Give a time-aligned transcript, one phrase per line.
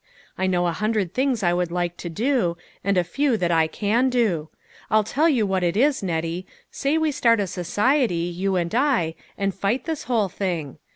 [0.35, 3.51] I know a hun dred things I would like to do, and a few that
[3.51, 4.49] I can do.
[4.89, 9.13] I'll tell you what it is, Nettie, say we start a society, you and I,
[9.37, 10.79] and fight this whole thing?